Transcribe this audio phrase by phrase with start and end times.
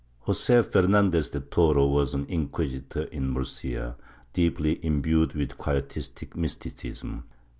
[0.25, 3.97] Joseph Fernandez de Toro was an inquisitor in Murcia,
[4.33, 7.25] deeply imbued with quietistic Mysticism.